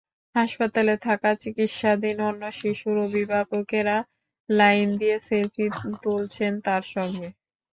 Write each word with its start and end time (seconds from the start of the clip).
হাসপাতালে 0.35 0.93
থাকা 1.05 1.29
চিকিৎসাধীন 1.41 2.17
অন্য 2.29 2.43
শিশুর 2.59 2.95
অভিভাবকেরা 3.07 3.97
লাইন 4.49 4.87
দিয়ে 4.99 5.17
সেলফি 5.27 5.65
তুলছেন 6.03 6.51
তার 6.65 6.83
সঙ্গে। 6.93 7.27